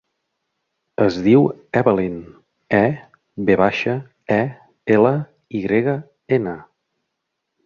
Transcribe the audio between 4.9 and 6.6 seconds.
ela, i grega, ena.